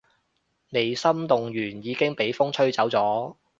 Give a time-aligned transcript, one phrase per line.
[0.71, 3.35] 未心動完已經畀風吹走咗